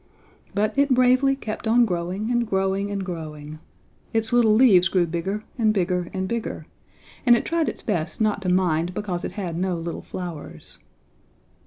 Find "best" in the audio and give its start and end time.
7.83-8.19